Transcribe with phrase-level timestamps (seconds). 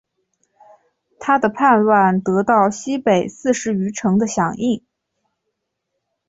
[1.19, 4.83] 他的叛乱得到西北四十余城的响应。